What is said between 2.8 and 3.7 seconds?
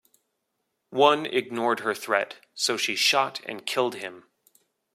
shot and